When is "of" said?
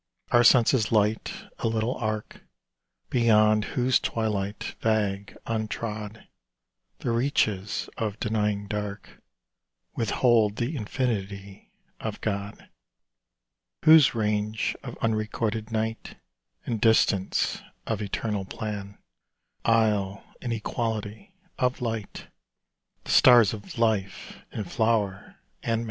7.99-8.19, 11.99-12.19, 14.81-14.97, 17.85-18.01, 21.59-21.79, 23.53-23.77